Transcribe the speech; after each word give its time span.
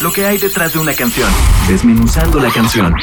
lo 0.00 0.12
que 0.12 0.24
hay 0.24 0.38
detrás 0.38 0.72
de 0.72 0.78
una 0.78 0.94
canción, 0.94 1.28
desmenuzando 1.68 2.40
la 2.40 2.50
canción. 2.50 2.94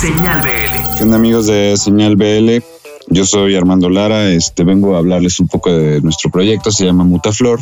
Señal 0.00 0.40
BL. 0.40 0.96
¿Qué 0.96 1.02
onda 1.02 1.16
amigos 1.16 1.46
de 1.46 1.76
Señal 1.76 2.16
BL? 2.16 2.62
Yo 3.08 3.24
soy 3.24 3.56
Armando 3.56 3.88
Lara, 3.88 4.28
este, 4.30 4.62
vengo 4.62 4.94
a 4.94 4.98
hablarles 4.98 5.40
un 5.40 5.48
poco 5.48 5.72
de 5.72 6.00
nuestro 6.02 6.30
proyecto, 6.30 6.70
se 6.70 6.84
llama 6.84 7.04
Mutaflor. 7.04 7.60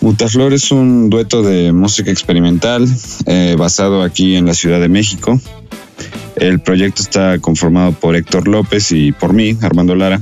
Mutaflor 0.00 0.52
es 0.52 0.72
un 0.72 1.08
dueto 1.08 1.42
de 1.42 1.72
música 1.72 2.10
experimental 2.10 2.86
eh, 3.26 3.54
basado 3.56 4.02
aquí 4.02 4.34
en 4.34 4.46
la 4.46 4.54
Ciudad 4.54 4.80
de 4.80 4.88
México. 4.88 5.40
El 6.36 6.60
proyecto 6.60 7.02
está 7.02 7.38
conformado 7.38 7.92
por 7.92 8.16
Héctor 8.16 8.48
López 8.48 8.90
y 8.90 9.12
por 9.12 9.32
mí, 9.32 9.56
Armando 9.62 9.94
Lara. 9.94 10.20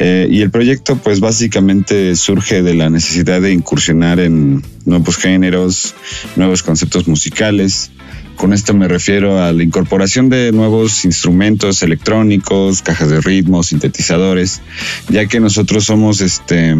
Eh, 0.00 0.28
y 0.30 0.42
el 0.42 0.50
proyecto 0.50 0.96
pues 0.96 1.18
básicamente 1.20 2.14
surge 2.14 2.62
de 2.62 2.74
la 2.74 2.88
necesidad 2.88 3.40
de 3.40 3.52
incursionar 3.52 4.20
en 4.20 4.62
nuevos 4.84 5.16
géneros, 5.16 5.94
nuevos 6.36 6.62
conceptos 6.62 7.08
musicales. 7.08 7.90
Con 8.36 8.52
esto 8.52 8.74
me 8.74 8.86
refiero 8.86 9.42
a 9.42 9.52
la 9.52 9.62
incorporación 9.64 10.28
de 10.28 10.52
nuevos 10.52 11.04
instrumentos 11.04 11.82
electrónicos, 11.82 12.82
cajas 12.82 13.10
de 13.10 13.20
ritmo, 13.20 13.64
sintetizadores, 13.64 14.60
ya 15.08 15.26
que 15.26 15.40
nosotros 15.40 15.84
somos 15.84 16.20
este 16.20 16.76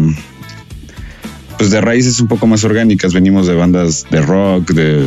pues 1.57 1.71
de 1.71 1.81
raíces 1.81 2.21
un 2.21 2.29
poco 2.29 2.47
más 2.47 2.63
orgánicas, 2.63 3.13
venimos 3.13 3.45
de 3.45 3.53
bandas 3.53 4.05
de 4.09 4.21
rock, 4.21 4.71
de, 4.71 5.05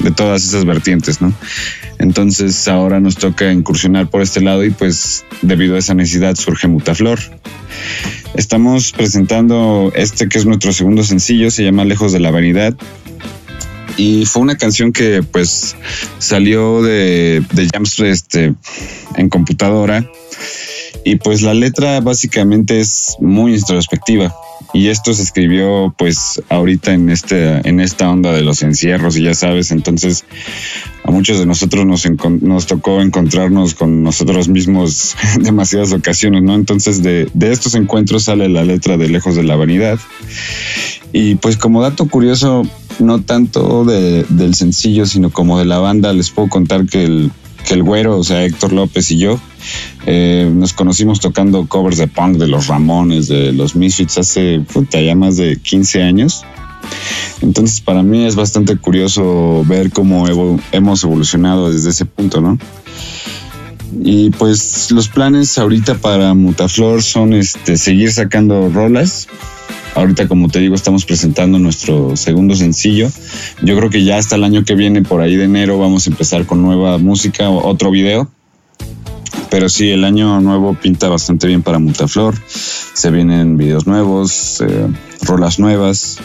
de 0.00 0.10
todas 0.10 0.44
esas 0.44 0.64
vertientes, 0.64 1.20
¿no? 1.20 1.32
Entonces 2.02 2.66
ahora 2.66 2.98
nos 2.98 3.14
toca 3.14 3.52
incursionar 3.52 4.10
por 4.10 4.22
este 4.22 4.40
lado 4.40 4.64
y 4.64 4.70
pues 4.70 5.24
debido 5.40 5.76
a 5.76 5.78
esa 5.78 5.94
necesidad 5.94 6.34
surge 6.34 6.66
Mutaflor. 6.66 7.20
Estamos 8.34 8.90
presentando 8.90 9.92
este 9.94 10.28
que 10.28 10.38
es 10.38 10.44
nuestro 10.44 10.72
segundo 10.72 11.04
sencillo, 11.04 11.50
se 11.52 11.62
llama 11.62 11.84
Lejos 11.84 12.12
de 12.12 12.18
la 12.18 12.32
Vanidad. 12.32 12.74
Y 13.96 14.24
fue 14.26 14.42
una 14.42 14.56
canción 14.56 14.92
que 14.92 15.22
pues 15.22 15.76
salió 16.18 16.82
de, 16.82 17.44
de 17.52 17.68
jams 17.72 18.00
este, 18.00 18.54
en 19.16 19.28
computadora. 19.28 20.04
Y 21.04 21.16
pues 21.16 21.42
la 21.42 21.54
letra 21.54 22.00
básicamente 22.00 22.80
es 22.80 23.16
muy 23.20 23.54
introspectiva 23.54 24.34
y 24.72 24.88
esto 24.88 25.12
se 25.12 25.22
escribió 25.22 25.94
pues 25.96 26.42
ahorita 26.48 26.92
en 26.92 27.10
este 27.10 27.68
en 27.68 27.80
esta 27.80 28.08
onda 28.10 28.32
de 28.32 28.42
los 28.42 28.62
encierros 28.62 29.16
y 29.16 29.24
ya 29.24 29.34
sabes 29.34 29.70
entonces 29.70 30.24
a 31.04 31.10
muchos 31.10 31.38
de 31.38 31.46
nosotros 31.46 31.84
nos, 31.84 32.06
nos 32.40 32.66
tocó 32.66 33.02
encontrarnos 33.02 33.74
con 33.74 34.02
nosotros 34.02 34.48
mismos 34.48 35.14
demasiadas 35.40 35.92
ocasiones 35.92 36.42
no 36.42 36.54
entonces 36.54 37.02
de, 37.02 37.28
de 37.34 37.52
estos 37.52 37.74
encuentros 37.74 38.24
sale 38.24 38.48
la 38.48 38.64
letra 38.64 38.96
de 38.96 39.08
lejos 39.08 39.36
de 39.36 39.42
la 39.42 39.56
vanidad. 39.56 39.98
Y 41.14 41.34
pues 41.34 41.58
como 41.58 41.82
dato 41.82 42.08
curioso 42.08 42.62
no 42.98 43.20
tanto 43.20 43.84
de, 43.84 44.24
del 44.30 44.54
sencillo 44.54 45.04
sino 45.04 45.30
como 45.30 45.58
de 45.58 45.66
la 45.66 45.78
banda 45.78 46.12
les 46.12 46.30
puedo 46.30 46.48
contar 46.48 46.86
que 46.86 47.04
el 47.04 47.32
que 47.66 47.74
el 47.74 47.82
güero, 47.82 48.18
o 48.18 48.24
sea, 48.24 48.44
Héctor 48.44 48.72
López 48.72 49.10
y 49.10 49.18
yo, 49.18 49.40
eh, 50.06 50.50
nos 50.52 50.72
conocimos 50.72 51.20
tocando 51.20 51.66
covers 51.66 51.98
de 51.98 52.08
punk 52.08 52.36
de 52.36 52.48
los 52.48 52.66
Ramones, 52.66 53.28
de 53.28 53.52
los 53.52 53.76
Misfits 53.76 54.18
hace 54.18 54.60
puta, 54.60 55.00
ya 55.00 55.14
más 55.14 55.36
de 55.36 55.56
15 55.56 56.02
años. 56.02 56.44
Entonces, 57.40 57.80
para 57.80 58.02
mí 58.02 58.24
es 58.24 58.34
bastante 58.34 58.76
curioso 58.76 59.64
ver 59.66 59.90
cómo 59.90 60.26
hemos 60.72 61.04
evolucionado 61.04 61.72
desde 61.72 61.90
ese 61.90 62.04
punto, 62.04 62.40
¿no? 62.40 62.58
Y 64.02 64.30
pues 64.30 64.90
los 64.90 65.08
planes 65.08 65.58
ahorita 65.58 65.96
para 65.96 66.34
Mutaflor 66.34 67.02
son 67.02 67.34
este, 67.34 67.76
seguir 67.76 68.10
sacando 68.10 68.70
rolas, 68.70 69.28
Ahorita, 69.94 70.26
como 70.26 70.48
te 70.48 70.58
digo, 70.58 70.74
estamos 70.74 71.04
presentando 71.04 71.58
nuestro 71.58 72.16
segundo 72.16 72.54
sencillo. 72.54 73.10
Yo 73.62 73.76
creo 73.76 73.90
que 73.90 74.04
ya 74.04 74.16
hasta 74.16 74.36
el 74.36 74.44
año 74.44 74.64
que 74.64 74.74
viene, 74.74 75.02
por 75.02 75.20
ahí 75.20 75.36
de 75.36 75.44
enero, 75.44 75.78
vamos 75.78 76.06
a 76.06 76.10
empezar 76.10 76.46
con 76.46 76.62
nueva 76.62 76.96
música, 76.96 77.50
otro 77.50 77.90
video. 77.90 78.30
Pero 79.52 79.68
sí, 79.68 79.90
el 79.90 80.04
año 80.04 80.40
nuevo 80.40 80.72
pinta 80.72 81.10
bastante 81.10 81.46
bien 81.46 81.62
para 81.62 81.78
Mutaflor. 81.78 82.34
Se 82.46 83.10
vienen 83.10 83.58
videos 83.58 83.86
nuevos, 83.86 84.62
eh, 84.62 84.88
rolas 85.20 85.58
nuevas. 85.58 86.20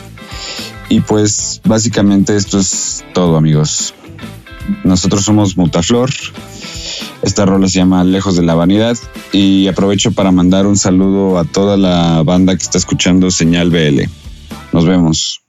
Y 0.88 1.02
pues 1.02 1.60
básicamente 1.66 2.38
esto 2.38 2.58
es 2.58 3.04
todo, 3.14 3.36
amigos. 3.36 3.94
Nosotros 4.86 5.26
somos 5.26 5.58
Mutaflor. 5.58 6.10
Esta 7.22 7.46
rola 7.46 7.68
se 7.68 7.80
llama 7.80 8.06
Lejos 8.06 8.38
de 8.38 8.44
la 8.44 8.56
Vanidad 8.56 8.98
y 9.34 9.68
aprovecho 9.68 10.14
para 10.14 10.32
mandar 10.32 10.66
un 10.66 10.78
saludo 10.78 11.38
a 11.38 11.44
toda 11.44 11.76
la 11.76 12.24
banda 12.24 12.56
que 12.56 12.64
está 12.64 12.78
escuchando 12.78 13.30
Señal 13.30 13.72
BL. 13.72 14.04
Nos 14.72 14.86
vemos. 14.86 15.47